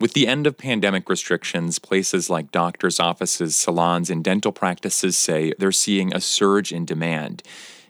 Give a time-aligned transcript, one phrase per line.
[0.00, 5.52] With the end of pandemic restrictions, places like doctors' offices, salons, and dental practices say
[5.58, 7.42] they're seeing a surge in demand.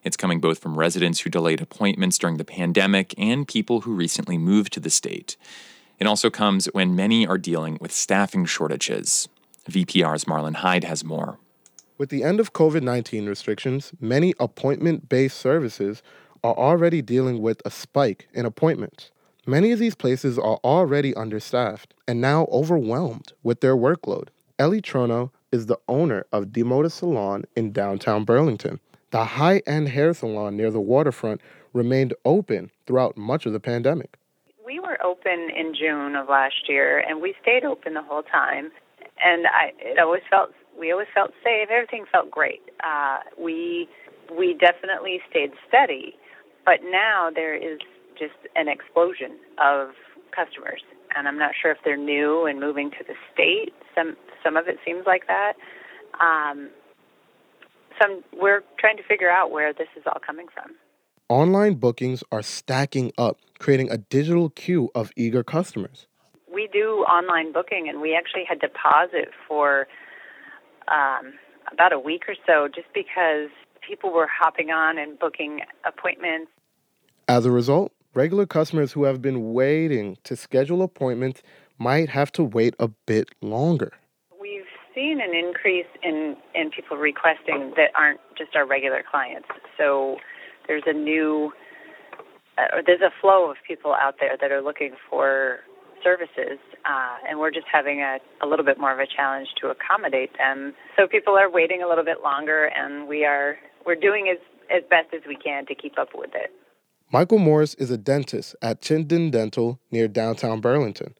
[0.02, 4.38] It's coming both from residents who delayed appointments during the pandemic and people who recently
[4.38, 5.36] moved to the state.
[6.00, 9.28] It also comes when many are dealing with staffing shortages.
[9.70, 11.38] VPR's Marlon Hyde has more.
[11.96, 16.02] With the end of COVID 19 restrictions, many appointment based services
[16.42, 19.12] are already dealing with a spike in appointments.
[19.50, 24.28] Many of these places are already understaffed and now overwhelmed with their workload.
[24.60, 28.78] Ellie Trono is the owner of Di Moda Salon in downtown Burlington.
[29.10, 31.40] The high end hair salon near the waterfront
[31.72, 34.18] remained open throughout much of the pandemic.
[34.64, 38.70] We were open in June of last year and we stayed open the whole time.
[39.20, 41.70] And I, it always felt, we always felt safe.
[41.72, 42.62] Everything felt great.
[42.84, 43.88] Uh, we,
[44.30, 46.14] we definitely stayed steady.
[46.64, 47.80] But now there is
[48.20, 49.90] just an explosion of
[50.36, 50.82] customers.
[51.16, 53.72] And I'm not sure if they're new and moving to the state.
[53.96, 55.54] Some some of it seems like that.
[56.20, 56.70] Um,
[58.00, 60.76] some we're trying to figure out where this is all coming from.
[61.28, 66.06] Online bookings are stacking up, creating a digital queue of eager customers.
[66.52, 69.86] We do online booking, and we actually had deposit for
[70.88, 71.34] um,
[71.72, 73.48] about a week or so, just because
[73.86, 76.50] people were hopping on and booking appointments.
[77.28, 81.42] As a result, regular customers who have been waiting to schedule appointments
[81.78, 83.92] might have to wait a bit longer.
[84.40, 89.48] We've seen an increase in, in people requesting that aren't just our regular clients.
[89.78, 90.16] So
[90.66, 91.52] there's a new,
[92.58, 95.60] uh, there's a flow of people out there that are looking for
[96.02, 99.68] services, uh, and we're just having a, a little bit more of a challenge to
[99.68, 100.74] accommodate them.
[100.96, 104.38] So people are waiting a little bit longer, and we are we're doing as
[104.74, 106.52] as best as we can to keep up with it.
[107.12, 111.16] Michael Morris is a dentist at Chinden Dental near downtown Burlington.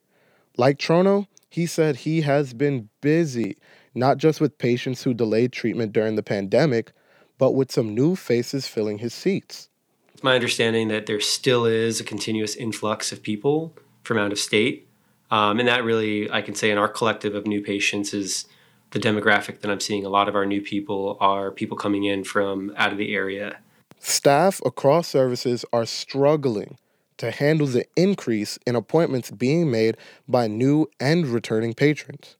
[0.57, 3.57] Like Trono, he said he has been busy,
[3.93, 6.93] not just with patients who delayed treatment during the pandemic,
[7.39, 9.69] but with some new faces filling his seats.
[10.15, 13.75] It's my understanding that there still is a continuous influx of people
[14.05, 14.87] from out of state.
[15.33, 18.47] Um, and that really, I can say, in our collective of new patients is
[18.93, 20.05] the demographic that I'm seeing.
[20.05, 23.59] A lot of our new people are people coming in from out of the area
[24.03, 26.79] Staff across services are struggling
[27.19, 29.95] to handle the increase in appointments being made
[30.27, 32.39] by new and returning patrons.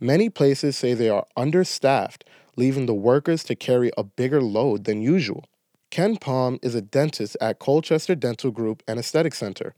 [0.00, 2.24] Many places say they are understaffed,
[2.56, 5.44] leaving the workers to carry a bigger load than usual.
[5.90, 9.74] Ken Palm is a dentist at Colchester Dental Group and Aesthetic Center.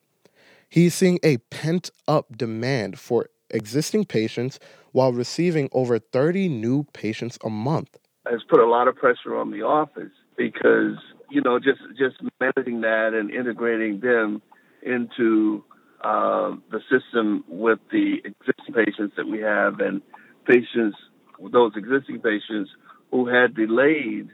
[0.71, 4.59] He's seeing a pent up demand for existing patients
[4.93, 7.99] while receiving over 30 new patients a month.
[8.31, 10.97] It's put a lot of pressure on the office because
[11.31, 14.43] you know, just just managing that and integrating them
[14.83, 15.65] into
[16.03, 20.01] uh, the system with the existing patients that we have and
[20.47, 20.97] patients,
[21.53, 22.71] those existing patients
[23.11, 24.29] who had delayed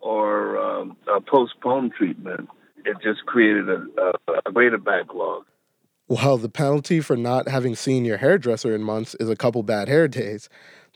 [0.00, 2.48] or um, uh, postponed treatment,
[2.84, 5.44] it just created a, a, a greater backlog.
[6.06, 9.88] While the penalty for not having seen your hairdresser in months is a couple bad
[9.88, 10.48] hair days,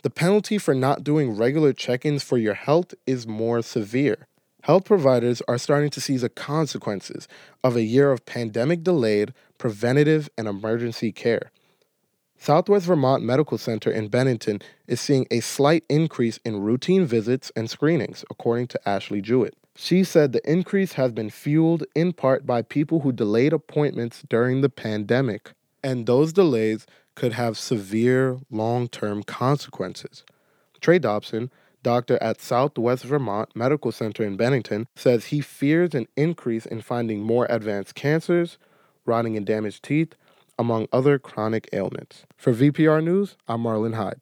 [0.03, 4.27] the penalty for not doing regular check ins for your health is more severe.
[4.63, 7.27] Health providers are starting to see the consequences
[7.65, 11.51] of a year of pandemic delayed preventative and emergency care.
[12.39, 17.69] Southwest Vermont Medical Center in Bennington is seeing a slight increase in routine visits and
[17.69, 19.57] screenings, according to Ashley Jewett.
[19.75, 24.61] She said the increase has been fueled in part by people who delayed appointments during
[24.61, 25.53] the pandemic,
[25.83, 26.87] and those delays
[27.17, 30.25] could have severe long term consequences.
[30.81, 31.51] Trey Dobson,
[31.83, 37.23] doctor at Southwest Vermont Medical Center in Bennington, says he fears an increase in finding
[37.23, 38.59] more advanced cancers,
[39.05, 40.15] rotting and damaged teeth,
[40.59, 42.25] among other chronic ailments.
[42.37, 44.21] For VPR News, I'm Marlon Hyde.